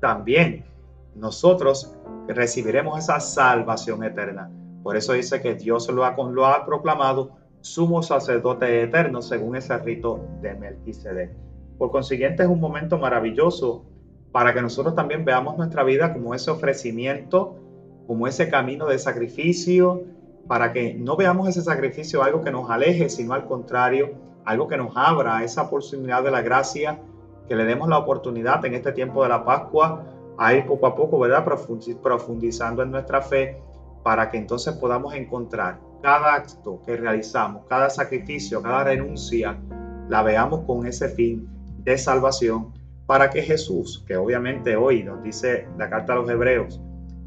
también 0.00 0.64
nosotros 1.14 1.96
recibiremos 2.28 2.98
esa 2.98 3.18
salvación 3.20 4.04
eterna. 4.04 4.50
Por 4.82 4.96
eso 4.96 5.14
dice 5.14 5.40
que 5.40 5.54
Dios 5.54 5.88
lo 5.88 6.04
ha, 6.04 6.14
lo 6.16 6.64
proclamado 6.64 7.36
sumo 7.60 8.02
sacerdote 8.02 8.82
eterno 8.82 9.22
según 9.22 9.56
ese 9.56 9.76
rito 9.78 10.20
de 10.40 10.54
Melquisedec. 10.54 11.32
Por 11.78 11.90
consiguiente 11.90 12.44
es 12.44 12.48
un 12.48 12.60
momento 12.60 12.98
maravilloso 12.98 13.84
para 14.30 14.54
que 14.54 14.62
nosotros 14.62 14.94
también 14.94 15.24
veamos 15.24 15.56
nuestra 15.56 15.82
vida 15.82 16.12
como 16.12 16.34
ese 16.34 16.50
ofrecimiento, 16.50 17.56
como 18.06 18.28
ese 18.28 18.48
camino 18.48 18.86
de 18.86 18.98
sacrificio, 18.98 20.04
para 20.46 20.72
que 20.72 20.94
no 20.94 21.16
veamos 21.16 21.48
ese 21.48 21.62
sacrificio 21.62 22.22
algo 22.22 22.42
que 22.42 22.50
nos 22.50 22.70
aleje, 22.70 23.08
sino 23.08 23.34
al 23.34 23.46
contrario, 23.46 24.10
algo 24.46 24.68
que 24.68 24.76
nos 24.76 24.96
abra 24.96 25.42
esa 25.42 25.68
posibilidad 25.68 26.22
de 26.22 26.30
la 26.30 26.40
gracia, 26.40 27.00
que 27.48 27.56
le 27.56 27.64
demos 27.64 27.88
la 27.88 27.98
oportunidad 27.98 28.64
en 28.64 28.74
este 28.74 28.92
tiempo 28.92 29.22
de 29.22 29.28
la 29.28 29.44
Pascua 29.44 30.04
a 30.38 30.54
ir 30.54 30.66
poco 30.66 30.86
a 30.86 30.94
poco, 30.94 31.18
¿verdad? 31.18 31.44
Profundizando 31.44 32.82
en 32.82 32.90
nuestra 32.90 33.20
fe 33.22 33.60
para 34.02 34.30
que 34.30 34.38
entonces 34.38 34.74
podamos 34.74 35.14
encontrar 35.14 35.80
cada 36.02 36.34
acto 36.34 36.80
que 36.86 36.96
realizamos, 36.96 37.64
cada 37.68 37.90
sacrificio, 37.90 38.62
cada 38.62 38.84
renuncia, 38.84 39.58
la 40.08 40.22
veamos 40.22 40.60
con 40.64 40.86
ese 40.86 41.08
fin 41.08 41.48
de 41.78 41.98
salvación 41.98 42.72
para 43.06 43.30
que 43.30 43.42
Jesús, 43.42 44.04
que 44.06 44.16
obviamente 44.16 44.76
hoy 44.76 45.02
nos 45.02 45.22
dice 45.22 45.66
la 45.76 45.90
carta 45.90 46.12
a 46.12 46.16
los 46.16 46.30
hebreos, 46.30 46.80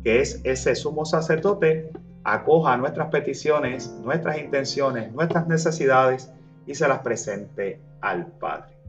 que 0.04 0.22
es 0.22 0.40
ese 0.46 0.76
sumo 0.76 1.06
sacerdote, 1.06 1.92
acoja 2.24 2.78
nuestras 2.78 3.10
peticiones, 3.10 3.94
nuestras 4.04 4.38
intenciones, 4.38 5.12
nuestras 5.12 5.48
necesidades 5.48 6.32
y 6.66 6.76
se 6.76 6.88
las 6.88 7.00
presente 7.00 7.80
al 8.02 8.28
Padre. 8.28 8.80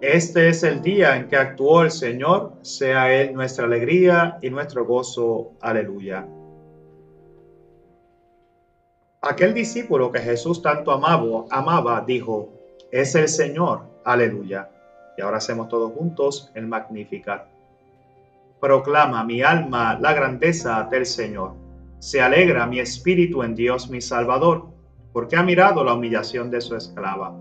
Este 0.00 0.48
es 0.48 0.62
el 0.62 0.82
día 0.82 1.16
en 1.16 1.26
que 1.26 1.36
actuó 1.36 1.82
el 1.82 1.90
Señor, 1.90 2.52
sea 2.62 3.12
Él 3.12 3.34
nuestra 3.34 3.64
alegría 3.64 4.38
y 4.40 4.50
nuestro 4.50 4.84
gozo. 4.84 5.54
Aleluya. 5.60 6.24
Aquel 9.22 9.52
discípulo 9.52 10.12
que 10.12 10.20
Jesús 10.20 10.62
tanto 10.62 10.92
amaba, 10.92 11.46
amaba 11.50 12.04
dijo, 12.06 12.55
es 12.90 13.14
el 13.14 13.28
Señor. 13.28 13.82
Aleluya. 14.04 14.70
Y 15.16 15.22
ahora 15.22 15.38
hacemos 15.38 15.68
todos 15.68 15.92
juntos 15.92 16.50
el 16.54 16.66
Magnificat. 16.66 17.46
Proclama 18.60 19.24
mi 19.24 19.42
alma 19.42 19.98
la 19.98 20.12
grandeza 20.12 20.86
del 20.90 21.06
Señor. 21.06 21.54
Se 21.98 22.20
alegra 22.20 22.66
mi 22.66 22.78
espíritu 22.78 23.42
en 23.42 23.54
Dios 23.54 23.90
mi 23.90 24.00
Salvador, 24.00 24.66
porque 25.12 25.36
ha 25.36 25.42
mirado 25.42 25.82
la 25.82 25.94
humillación 25.94 26.50
de 26.50 26.60
su 26.60 26.76
esclava 26.76 27.34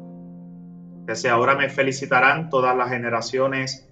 Desde 1.06 1.30
ahora 1.30 1.56
me 1.56 1.70
felicitarán 1.70 2.50
todas 2.50 2.76
las 2.76 2.90
generaciones, 2.90 3.90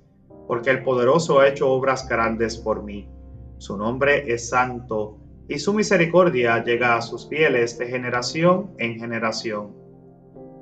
porque 0.48 0.70
el 0.70 0.84
poderoso 0.84 1.40
ha 1.40 1.48
hecho 1.48 1.70
obras 1.70 2.08
grandes 2.08 2.58
por 2.58 2.84
mí. 2.84 3.10
Su 3.58 3.78
nombre 3.78 4.32
es 4.34 4.50
santo, 4.50 5.18
y 5.48 5.60
su 5.60 5.74
misericordia 5.74 6.64
llega 6.64 6.96
a 6.96 7.02
sus 7.02 7.28
fieles 7.28 7.78
de 7.78 7.88
generación 7.88 8.72
en 8.78 9.00
generación. 9.00 9.83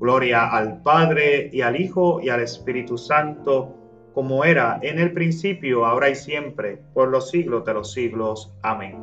Gloria 0.00 0.46
al 0.48 0.82
Padre 0.82 1.50
y 1.52 1.60
al 1.60 1.80
Hijo 1.80 2.20
y 2.20 2.28
al 2.28 2.40
Espíritu 2.40 2.96
Santo, 2.96 3.74
como 4.14 4.44
era 4.44 4.78
en 4.82 4.98
el 4.98 5.12
principio, 5.12 5.84
ahora 5.84 6.08
y 6.10 6.14
siempre, 6.14 6.78
por 6.94 7.08
los 7.08 7.30
siglos 7.30 7.64
de 7.64 7.74
los 7.74 7.92
siglos. 7.92 8.52
Amén. 8.62 8.96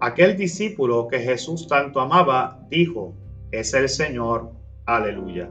Aquel 0.00 0.36
discípulo 0.36 1.06
que 1.08 1.20
Jesús 1.20 1.66
tanto 1.68 2.00
amaba, 2.00 2.58
dijo, 2.68 3.14
es 3.52 3.74
el 3.74 3.88
Señor. 3.88 4.50
Aleluya. 4.84 5.48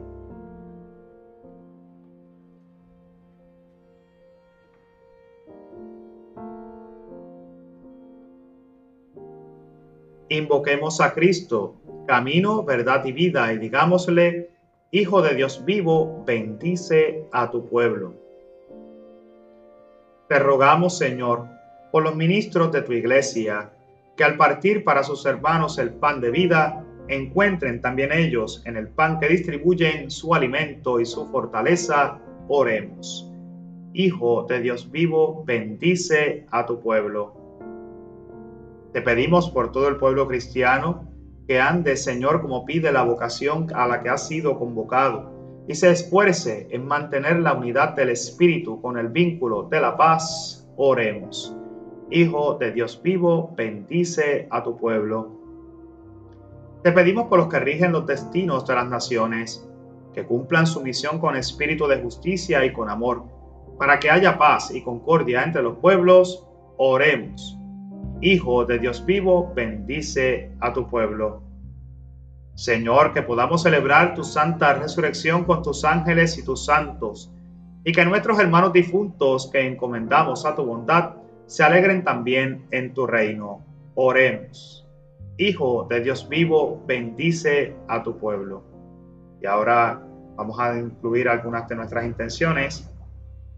Invoquemos 10.28 11.00
a 11.00 11.12
Cristo 11.12 11.76
camino, 12.06 12.64
verdad 12.64 13.04
y 13.04 13.12
vida, 13.12 13.52
y 13.52 13.58
digámosle, 13.58 14.50
Hijo 14.94 15.22
de 15.22 15.34
Dios 15.34 15.64
vivo, 15.64 16.22
bendice 16.26 17.24
a 17.32 17.50
tu 17.50 17.66
pueblo. 17.66 18.12
Te 20.28 20.38
rogamos, 20.38 20.98
Señor, 20.98 21.46
por 21.90 22.02
los 22.02 22.14
ministros 22.14 22.70
de 22.72 22.82
tu 22.82 22.92
iglesia, 22.92 23.72
que 24.18 24.24
al 24.24 24.36
partir 24.36 24.84
para 24.84 25.02
sus 25.02 25.24
hermanos 25.24 25.78
el 25.78 25.94
pan 25.94 26.20
de 26.20 26.30
vida, 26.30 26.84
encuentren 27.08 27.80
también 27.80 28.12
ellos 28.12 28.62
en 28.66 28.76
el 28.76 28.88
pan 28.88 29.18
que 29.18 29.28
distribuyen 29.28 30.10
su 30.10 30.34
alimento 30.34 31.00
y 31.00 31.06
su 31.06 31.26
fortaleza, 31.30 32.18
oremos. 32.48 33.32
Hijo 33.94 34.44
de 34.46 34.60
Dios 34.60 34.90
vivo, 34.90 35.42
bendice 35.46 36.46
a 36.50 36.66
tu 36.66 36.80
pueblo. 36.80 37.34
Te 38.92 39.00
pedimos 39.00 39.48
por 39.50 39.72
todo 39.72 39.88
el 39.88 39.96
pueblo 39.96 40.28
cristiano, 40.28 41.08
que 41.52 41.60
ande, 41.60 41.98
Señor, 41.98 42.40
como 42.40 42.64
pide 42.64 42.90
la 42.90 43.02
vocación 43.02 43.66
a 43.74 43.86
la 43.86 44.02
que 44.02 44.08
ha 44.08 44.16
sido 44.16 44.58
convocado, 44.58 45.30
y 45.68 45.74
se 45.74 45.90
esfuerce 45.90 46.66
en 46.70 46.86
mantener 46.86 47.40
la 47.40 47.52
unidad 47.52 47.94
del 47.94 48.08
Espíritu 48.08 48.80
con 48.80 48.96
el 48.96 49.08
vínculo 49.08 49.64
de 49.64 49.78
la 49.78 49.94
paz. 49.94 50.66
Oremos. 50.78 51.54
Hijo 52.10 52.54
de 52.54 52.72
Dios 52.72 52.98
vivo, 53.02 53.52
bendice 53.54 54.48
a 54.50 54.62
tu 54.62 54.78
pueblo. 54.78 55.30
Te 56.84 56.90
pedimos 56.90 57.26
por 57.26 57.40
los 57.40 57.48
que 57.48 57.60
rigen 57.60 57.92
los 57.92 58.06
destinos 58.06 58.66
de 58.66 58.74
las 58.74 58.88
naciones, 58.88 59.68
que 60.14 60.24
cumplan 60.24 60.66
su 60.66 60.80
misión 60.80 61.18
con 61.18 61.36
espíritu 61.36 61.86
de 61.86 62.00
justicia 62.00 62.64
y 62.64 62.72
con 62.72 62.88
amor, 62.88 63.24
para 63.78 64.00
que 64.00 64.08
haya 64.08 64.38
paz 64.38 64.74
y 64.74 64.82
concordia 64.82 65.42
entre 65.42 65.62
los 65.62 65.76
pueblos. 65.76 66.48
Oremos. 66.78 67.58
Hijo 68.24 68.64
de 68.64 68.78
Dios 68.78 69.04
vivo, 69.04 69.52
bendice 69.52 70.52
a 70.60 70.72
tu 70.72 70.88
pueblo. 70.88 71.42
Señor, 72.54 73.12
que 73.12 73.22
podamos 73.22 73.64
celebrar 73.64 74.14
tu 74.14 74.22
santa 74.22 74.74
resurrección 74.74 75.42
con 75.42 75.60
tus 75.60 75.84
ángeles 75.84 76.38
y 76.38 76.44
tus 76.44 76.64
santos, 76.64 77.32
y 77.82 77.90
que 77.90 78.04
nuestros 78.04 78.38
hermanos 78.38 78.72
difuntos 78.72 79.50
que 79.50 79.66
encomendamos 79.66 80.46
a 80.46 80.54
tu 80.54 80.64
bondad 80.64 81.16
se 81.46 81.64
alegren 81.64 82.04
también 82.04 82.64
en 82.70 82.94
tu 82.94 83.08
reino. 83.08 83.64
Oremos. 83.96 84.86
Hijo 85.36 85.88
de 85.90 86.02
Dios 86.02 86.28
vivo, 86.28 86.80
bendice 86.86 87.74
a 87.88 88.04
tu 88.04 88.18
pueblo. 88.18 88.62
Y 89.42 89.46
ahora 89.46 90.00
vamos 90.36 90.60
a 90.60 90.78
incluir 90.78 91.28
algunas 91.28 91.66
de 91.66 91.74
nuestras 91.74 92.06
intenciones. 92.06 92.88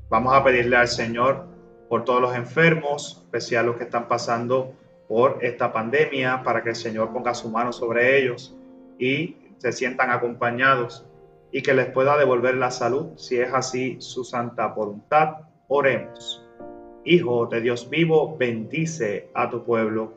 Vamos 0.08 0.32
a 0.32 0.42
pedirle 0.42 0.76
al 0.76 0.88
Señor 0.88 1.53
por 1.88 2.04
todos 2.04 2.20
los 2.20 2.34
enfermos, 2.34 3.22
especial 3.24 3.66
los 3.66 3.76
que 3.76 3.84
están 3.84 4.08
pasando 4.08 4.72
por 5.08 5.38
esta 5.42 5.72
pandemia, 5.72 6.42
para 6.42 6.62
que 6.62 6.70
el 6.70 6.76
Señor 6.76 7.12
ponga 7.12 7.34
su 7.34 7.50
mano 7.50 7.72
sobre 7.72 8.18
ellos 8.18 8.56
y 8.98 9.36
se 9.58 9.72
sientan 9.72 10.10
acompañados 10.10 11.06
y 11.52 11.62
que 11.62 11.74
les 11.74 11.86
pueda 11.86 12.16
devolver 12.16 12.56
la 12.56 12.70
salud, 12.70 13.16
si 13.16 13.38
es 13.38 13.52
así 13.52 13.96
su 14.00 14.24
santa 14.24 14.68
voluntad. 14.68 15.36
Oremos. 15.68 16.44
Hijo 17.04 17.46
de 17.46 17.60
Dios 17.60 17.88
vivo, 17.88 18.36
bendice 18.36 19.30
a 19.34 19.50
tu 19.50 19.64
pueblo. 19.64 20.14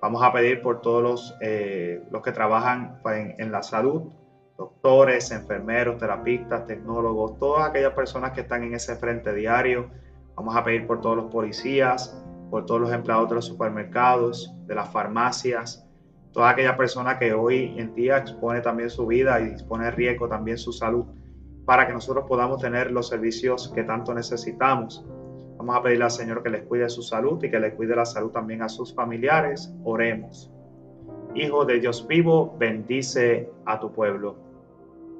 Vamos 0.00 0.22
a 0.22 0.32
pedir 0.32 0.62
por 0.62 0.80
todos 0.80 1.02
los, 1.02 1.36
eh, 1.40 2.02
los 2.10 2.22
que 2.22 2.32
trabajan 2.32 3.00
en, 3.04 3.34
en 3.38 3.52
la 3.52 3.62
salud, 3.62 4.04
doctores, 4.56 5.30
enfermeros, 5.30 5.98
terapistas, 5.98 6.66
tecnólogos, 6.66 7.38
todas 7.38 7.68
aquellas 7.68 7.92
personas 7.92 8.32
que 8.32 8.40
están 8.40 8.64
en 8.64 8.74
ese 8.74 8.96
frente 8.96 9.34
diario 9.34 9.90
Vamos 10.42 10.56
a 10.56 10.64
pedir 10.64 10.88
por 10.88 11.00
todos 11.00 11.14
los 11.14 11.26
policías, 11.26 12.20
por 12.50 12.66
todos 12.66 12.80
los 12.80 12.92
empleados 12.92 13.28
de 13.28 13.36
los 13.36 13.46
supermercados, 13.46 14.52
de 14.66 14.74
las 14.74 14.90
farmacias, 14.90 15.88
toda 16.32 16.50
aquella 16.50 16.76
persona 16.76 17.16
que 17.16 17.32
hoy 17.32 17.78
en 17.78 17.94
día 17.94 18.18
expone 18.18 18.60
también 18.60 18.90
su 18.90 19.06
vida 19.06 19.40
y 19.40 19.50
expone 19.50 19.88
riesgo 19.92 20.26
también 20.26 20.58
su 20.58 20.72
salud, 20.72 21.04
para 21.64 21.86
que 21.86 21.92
nosotros 21.92 22.24
podamos 22.26 22.60
tener 22.60 22.90
los 22.90 23.06
servicios 23.08 23.68
que 23.72 23.84
tanto 23.84 24.12
necesitamos. 24.14 25.06
Vamos 25.58 25.76
a 25.76 25.82
pedirle 25.82 26.06
al 26.06 26.10
Señor 26.10 26.42
que 26.42 26.50
les 26.50 26.64
cuide 26.64 26.88
su 26.88 27.02
salud 27.02 27.40
y 27.44 27.48
que 27.48 27.60
le 27.60 27.74
cuide 27.76 27.94
la 27.94 28.04
salud 28.04 28.32
también 28.32 28.62
a 28.62 28.68
sus 28.68 28.92
familiares. 28.92 29.72
Oremos. 29.84 30.50
Hijo 31.36 31.64
de 31.64 31.78
Dios 31.78 32.04
vivo, 32.08 32.56
bendice 32.58 33.48
a 33.64 33.78
tu 33.78 33.92
pueblo. 33.92 34.34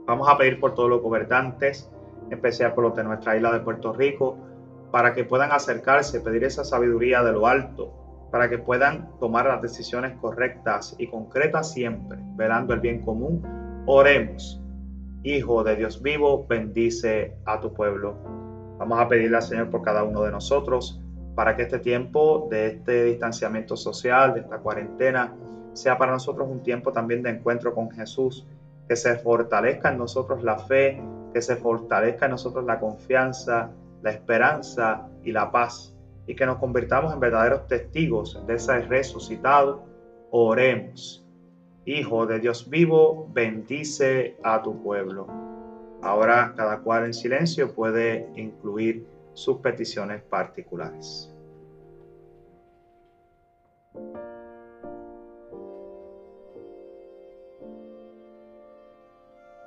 Vamos 0.04 0.28
a 0.28 0.36
pedir 0.36 0.58
por 0.58 0.74
todos 0.74 0.90
los 0.90 1.00
gobernantes, 1.00 1.88
en 2.26 2.32
especial 2.32 2.74
por 2.74 2.82
los 2.82 2.96
de 2.96 3.04
nuestra 3.04 3.36
isla 3.36 3.52
de 3.52 3.60
Puerto 3.60 3.92
Rico, 3.92 4.36
para 4.92 5.14
que 5.14 5.24
puedan 5.24 5.50
acercarse, 5.50 6.20
pedir 6.20 6.44
esa 6.44 6.64
sabiduría 6.64 7.24
de 7.24 7.32
lo 7.32 7.46
alto, 7.48 8.28
para 8.30 8.48
que 8.48 8.58
puedan 8.58 9.08
tomar 9.18 9.46
las 9.46 9.60
decisiones 9.62 10.16
correctas 10.20 10.94
y 10.98 11.08
concretas 11.08 11.72
siempre, 11.72 12.18
velando 12.36 12.74
el 12.74 12.80
bien 12.80 13.02
común. 13.02 13.42
Oremos. 13.86 14.60
Hijo 15.24 15.64
de 15.64 15.76
Dios 15.76 16.02
vivo, 16.02 16.46
bendice 16.46 17.34
a 17.46 17.58
tu 17.58 17.72
pueblo. 17.72 18.14
Vamos 18.78 19.00
a 19.00 19.08
pedirle 19.08 19.36
al 19.36 19.42
Señor 19.42 19.70
por 19.70 19.82
cada 19.82 20.04
uno 20.04 20.22
de 20.22 20.30
nosotros 20.30 21.00
para 21.34 21.56
que 21.56 21.62
este 21.62 21.78
tiempo 21.78 22.48
de 22.50 22.66
este 22.66 23.04
distanciamiento 23.04 23.76
social, 23.76 24.34
de 24.34 24.40
esta 24.40 24.58
cuarentena, 24.58 25.34
sea 25.72 25.96
para 25.96 26.12
nosotros 26.12 26.48
un 26.50 26.62
tiempo 26.62 26.92
también 26.92 27.22
de 27.22 27.30
encuentro 27.30 27.74
con 27.74 27.90
Jesús, 27.90 28.46
que 28.88 28.96
se 28.96 29.16
fortalezca 29.16 29.90
en 29.90 29.98
nosotros 29.98 30.42
la 30.42 30.58
fe, 30.58 31.02
que 31.32 31.40
se 31.40 31.56
fortalezca 31.56 32.26
en 32.26 32.32
nosotros 32.32 32.66
la 32.66 32.78
confianza, 32.78 33.70
la 34.02 34.10
esperanza 34.10 35.08
y 35.22 35.32
la 35.32 35.50
paz, 35.50 35.96
y 36.26 36.34
que 36.34 36.46
nos 36.46 36.58
convirtamos 36.58 37.12
en 37.12 37.20
verdaderos 37.20 37.66
testigos 37.66 38.44
de 38.46 38.54
ese 38.54 38.80
resucitado, 38.82 39.84
oremos. 40.30 41.24
Hijo 41.84 42.26
de 42.26 42.38
Dios 42.38 42.68
vivo, 42.70 43.28
bendice 43.32 44.36
a 44.44 44.62
tu 44.62 44.82
pueblo. 44.82 45.26
Ahora 46.02 46.52
cada 46.56 46.80
cual 46.80 47.06
en 47.06 47.14
silencio 47.14 47.74
puede 47.74 48.28
incluir 48.36 49.06
sus 49.34 49.58
peticiones 49.58 50.22
particulares. 50.22 51.28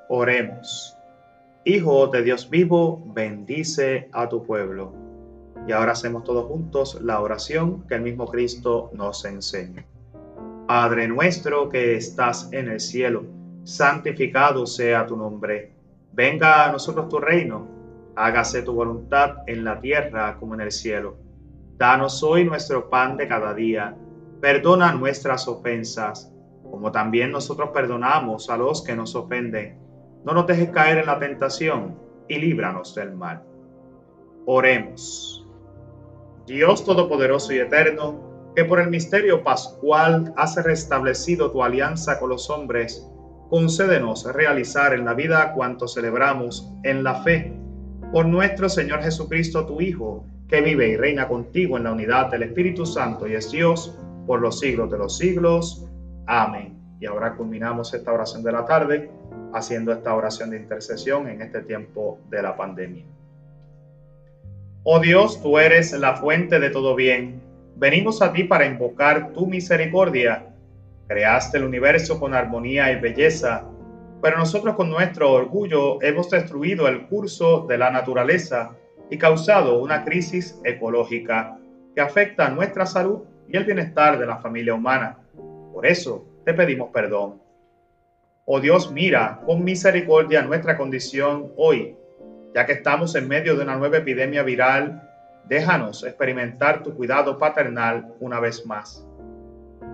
Oremos. 0.08 0.98
Hijo 1.68 2.06
de 2.06 2.22
Dios 2.22 2.48
vivo, 2.48 3.02
bendice 3.08 4.08
a 4.14 4.30
tu 4.30 4.44
pueblo. 4.44 4.94
Y 5.68 5.72
ahora 5.72 5.94
hacemos 5.94 6.24
todos 6.24 6.46
juntos 6.46 7.02
la 7.02 7.20
oración 7.20 7.88
que 7.88 7.96
el 7.96 8.04
mismo 8.04 8.28
Cristo 8.28 8.92
nos 8.94 9.26
enseña. 9.26 9.84
Padre 10.68 11.08
nuestro 11.08 11.68
que 11.70 11.96
estás 11.96 12.50
en 12.52 12.68
el 12.68 12.80
cielo, 12.80 13.24
santificado 13.64 14.68
sea 14.68 15.08
tu 15.08 15.18
nombre. 15.18 15.72
Venga 16.14 16.66
a 16.66 16.72
nosotros 16.72 17.10
tu 17.10 17.18
reino. 17.18 17.68
Hágase 18.16 18.62
tu 18.62 18.74
voluntad 18.74 19.38
en 19.48 19.64
la 19.64 19.80
tierra 19.80 20.38
como 20.38 20.54
en 20.54 20.62
el 20.62 20.72
cielo. 20.72 21.18
Danos 21.78 22.22
hoy 22.22 22.46
nuestro 22.46 22.92
pan 22.92 23.18
de 23.18 23.28
cada 23.28 23.56
día. 23.56 23.98
Perdona 24.40 24.92
nuestras 24.92 25.48
ofensas, 25.48 26.32
como 26.70 26.92
también 26.92 27.32
nosotros 27.32 27.72
perdonamos 27.74 28.52
a 28.52 28.58
los 28.58 28.84
que 28.84 28.96
nos 28.96 29.16
ofenden 29.16 29.84
no 30.26 30.34
nos 30.34 30.48
dejes 30.48 30.70
caer 30.72 30.98
en 30.98 31.06
la 31.06 31.20
tentación 31.20 31.96
y 32.28 32.40
líbranos 32.40 32.96
del 32.96 33.14
mal. 33.14 33.44
Oremos. 34.48 35.48
Dios 36.48 36.84
Todopoderoso 36.84 37.54
y 37.54 37.60
Eterno, 37.60 38.52
que 38.56 38.66
por 38.66 38.80
el 38.80 38.90
misterio 38.90 39.44
pascual 39.44 40.34
has 40.36 40.56
restablecido 40.64 41.52
tu 41.52 41.64
alianza 41.64 42.20
con 42.20 42.30
los 42.30 42.50
hombres, 42.50 43.08
concédenos 43.50 44.26
realizar 44.34 44.94
en 44.94 45.06
la 45.06 45.14
vida 45.14 45.54
cuanto 45.54 45.88
celebramos 45.88 46.72
en 46.84 47.04
la 47.04 47.22
fe 47.22 47.54
por 48.12 48.26
nuestro 48.26 48.68
Señor 48.68 49.02
Jesucristo, 49.02 49.66
tu 49.66 49.80
Hijo, 49.80 50.26
que 50.48 50.62
vive 50.62 50.90
y 50.90 50.98
reina 50.98 51.28
contigo 51.28 51.78
en 51.78 51.84
la 51.84 51.92
unidad 51.92 52.32
del 52.32 52.44
Espíritu 52.44 52.86
Santo 52.86 53.28
y 53.28 53.34
es 53.34 53.52
Dios 53.52 53.98
por 54.26 54.42
los 54.42 54.60
siglos 54.60 54.90
de 54.90 54.98
los 54.98 55.18
siglos. 55.18 55.88
Amén. 56.26 56.80
Y 57.00 57.06
ahora 57.06 57.36
culminamos 57.36 57.94
esta 57.94 58.12
oración 58.12 58.44
de 58.44 58.52
la 58.52 58.66
tarde 58.66 59.12
haciendo 59.56 59.94
esta 59.94 60.14
oración 60.14 60.50
de 60.50 60.58
intercesión 60.58 61.30
en 61.30 61.42
este 61.42 61.62
tiempo 61.62 62.20
de 62.30 62.42
la 62.42 62.58
pandemia. 62.58 63.06
Oh 64.84 65.00
Dios, 65.00 65.42
tú 65.42 65.58
eres 65.58 65.94
la 65.94 66.16
fuente 66.18 66.60
de 66.60 66.70
todo 66.70 66.94
bien. 66.94 67.42
Venimos 67.78 68.22
a 68.22 68.34
ti 68.34 68.44
para 68.44 68.66
invocar 68.66 69.32
tu 69.32 69.48
misericordia. 69.48 70.54
Creaste 71.08 71.58
el 71.58 71.64
universo 71.64 72.20
con 72.20 72.34
armonía 72.34 72.92
y 72.92 73.00
belleza 73.00 73.64
Pero 74.22 74.38
nosotros 74.38 74.76
con 74.76 74.90
nuestro 74.90 75.32
orgullo 75.32 76.02
hemos 76.02 76.30
destruido 76.30 76.88
el 76.88 77.08
curso 77.08 77.66
de 77.68 77.78
la 77.78 77.92
naturaleza 77.92 78.76
y 79.10 79.18
causado 79.18 79.80
una 79.80 80.04
crisis 80.04 80.60
ecológica 80.64 81.58
que 81.94 82.02
afecta 82.02 82.48
a 82.48 82.50
nuestra 82.50 82.86
salud 82.86 83.20
y 83.48 83.56
el 83.56 83.66
bienestar 83.66 84.18
de 84.18 84.26
la 84.26 84.38
familia 84.38 84.74
humana. 84.74 85.20
Por 85.74 85.86
eso 85.86 86.26
te 86.44 86.54
pedimos 86.54 86.90
perdón. 86.92 87.45
Oh 88.48 88.60
Dios, 88.60 88.92
mira 88.92 89.42
con 89.44 89.64
misericordia 89.64 90.44
nuestra 90.44 90.78
condición 90.78 91.52
hoy, 91.58 91.98
ya 92.54 92.68
que 92.68 92.74
estamos 92.74 93.16
en 93.16 93.28
medio 93.28 93.56
de 93.56 93.64
una 93.64 93.76
nueva 93.76 93.98
epidemia 93.98 94.44
viral, 94.44 95.02
déjanos 95.50 96.04
experimentar 96.04 96.84
tu 96.84 96.94
cuidado 96.94 97.40
paternal 97.40 98.14
una 98.20 98.40
vez 98.40 98.64
más. 98.68 99.04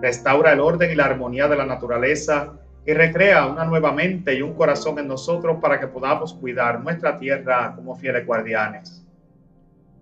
Restaura 0.02 0.52
el 0.52 0.60
orden 0.60 0.90
y 0.90 0.94
la 0.94 1.06
armonía 1.06 1.48
de 1.48 1.56
la 1.56 1.64
naturaleza 1.64 2.52
y 2.84 2.92
recrea 2.92 3.46
una 3.46 3.64
nueva 3.64 3.90
mente 3.90 4.34
y 4.34 4.42
un 4.42 4.52
corazón 4.52 4.98
en 4.98 5.08
nosotros 5.08 5.56
para 5.62 5.80
que 5.80 5.86
podamos 5.86 6.34
cuidar 6.34 6.78
nuestra 6.82 7.16
tierra 7.18 7.72
como 7.74 7.96
fieles 7.96 8.26
guardianes. 8.26 9.02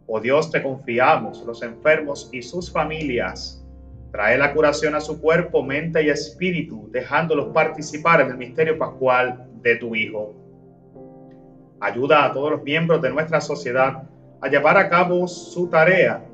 Oh 0.09 0.19
Dios, 0.19 0.51
te 0.51 0.61
confiamos 0.61 1.45
los 1.47 1.63
enfermos 1.63 2.29
y 2.33 2.43
sus 2.43 2.69
familias. 2.73 3.60
Trae 4.13 4.37
la 4.37 4.53
curación 4.53 4.95
a 4.97 5.01
su 5.01 5.21
cuerpo, 5.21 5.63
mente 5.63 6.03
y 6.03 6.11
espíritu, 6.11 6.89
dejándolos 6.91 7.53
participar 7.55 8.21
en 8.21 8.31
el 8.31 8.37
misterio 8.37 8.77
pascual 8.77 9.49
de 9.63 9.77
tu 9.77 9.95
Hijo. 9.95 10.35
Ayuda 11.81 12.25
a 12.25 12.33
todos 12.33 12.51
los 12.51 12.63
miembros 12.63 13.01
de 13.01 13.11
nuestra 13.11 13.41
sociedad 13.41 14.03
a 14.41 14.49
llevar 14.49 14.77
a 14.77 14.89
cabo 14.89 15.29
su 15.29 15.69
tarea 15.69 16.25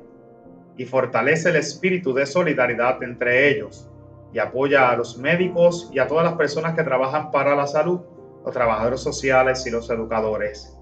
y 0.75 0.85
fortalece 0.85 1.49
el 1.49 1.57
espíritu 1.57 2.13
de 2.13 2.25
solidaridad 2.25 3.01
entre 3.03 3.49
ellos 3.49 3.89
y 4.33 4.39
apoya 4.39 4.89
a 4.89 4.97
los 4.97 5.17
médicos 5.17 5.89
y 5.93 5.99
a 5.99 6.07
todas 6.07 6.25
las 6.25 6.33
personas 6.33 6.73
que 6.73 6.83
trabajan 6.83 7.31
para 7.31 7.55
la 7.55 7.67
salud, 7.67 8.01
los 8.43 8.53
trabajadores 8.53 9.01
sociales 9.01 9.65
y 9.67 9.71
los 9.71 9.89
educadores. 9.89 10.75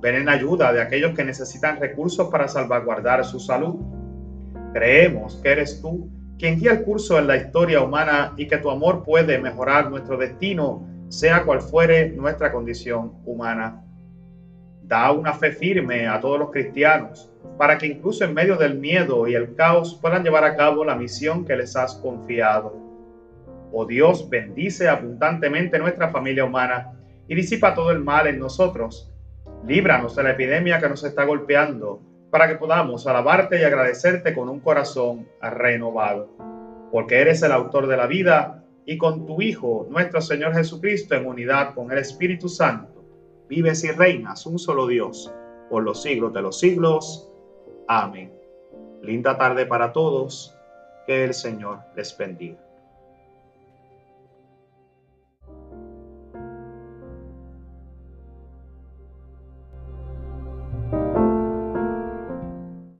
Ven 0.00 0.16
en 0.16 0.28
ayuda 0.28 0.72
de 0.72 0.80
aquellos 0.80 1.14
que 1.14 1.24
necesitan 1.24 1.78
recursos 1.78 2.28
para 2.28 2.48
salvaguardar 2.48 3.24
su 3.24 3.38
salud. 3.38 3.76
Creemos 4.72 5.36
que 5.36 5.52
eres 5.52 5.80
tú 5.80 6.10
quien 6.42 6.58
guía 6.58 6.72
el 6.72 6.82
curso 6.82 7.20
en 7.20 7.28
la 7.28 7.36
historia 7.36 7.80
humana 7.84 8.32
y 8.36 8.48
que 8.48 8.58
tu 8.58 8.68
amor 8.68 9.04
puede 9.04 9.38
mejorar 9.38 9.88
nuestro 9.88 10.16
destino, 10.16 10.84
sea 11.08 11.44
cual 11.44 11.60
fuere 11.60 12.08
nuestra 12.10 12.50
condición 12.50 13.12
humana. 13.24 13.80
Da 14.82 15.12
una 15.12 15.34
fe 15.34 15.52
firme 15.52 16.08
a 16.08 16.20
todos 16.20 16.40
los 16.40 16.50
cristianos 16.50 17.30
para 17.56 17.78
que 17.78 17.86
incluso 17.86 18.24
en 18.24 18.34
medio 18.34 18.56
del 18.56 18.76
miedo 18.76 19.28
y 19.28 19.36
el 19.36 19.54
caos 19.54 19.96
puedan 20.02 20.24
llevar 20.24 20.42
a 20.42 20.56
cabo 20.56 20.84
la 20.84 20.96
misión 20.96 21.44
que 21.44 21.54
les 21.54 21.76
has 21.76 21.94
confiado. 21.94 22.76
Oh 23.70 23.86
Dios, 23.86 24.28
bendice 24.28 24.88
abundantemente 24.88 25.78
nuestra 25.78 26.10
familia 26.10 26.44
humana 26.44 26.90
y 27.28 27.36
disipa 27.36 27.72
todo 27.72 27.92
el 27.92 28.00
mal 28.00 28.26
en 28.26 28.40
nosotros. 28.40 29.14
Líbranos 29.64 30.16
de 30.16 30.24
la 30.24 30.32
epidemia 30.32 30.80
que 30.80 30.88
nos 30.88 31.04
está 31.04 31.22
golpeando, 31.22 32.02
para 32.32 32.48
que 32.48 32.54
podamos 32.54 33.06
alabarte 33.06 33.60
y 33.60 33.64
agradecerte 33.64 34.34
con 34.34 34.48
un 34.48 34.60
corazón 34.60 35.28
renovado. 35.42 36.30
Porque 36.90 37.20
eres 37.20 37.42
el 37.42 37.52
autor 37.52 37.86
de 37.86 37.98
la 37.98 38.06
vida 38.06 38.64
y 38.86 38.96
con 38.96 39.26
tu 39.26 39.42
Hijo, 39.42 39.86
nuestro 39.90 40.22
Señor 40.22 40.54
Jesucristo, 40.54 41.14
en 41.14 41.26
unidad 41.26 41.74
con 41.74 41.92
el 41.92 41.98
Espíritu 41.98 42.48
Santo, 42.48 43.04
vives 43.50 43.84
y 43.84 43.90
reinas 43.90 44.46
un 44.46 44.58
solo 44.58 44.86
Dios 44.86 45.30
por 45.68 45.82
los 45.82 46.00
siglos 46.00 46.32
de 46.32 46.40
los 46.40 46.58
siglos. 46.58 47.30
Amén. 47.86 48.32
Linda 49.02 49.36
tarde 49.36 49.66
para 49.66 49.92
todos. 49.92 50.56
Que 51.06 51.24
el 51.24 51.34
Señor 51.34 51.80
les 51.96 52.16
bendiga. 52.16 52.71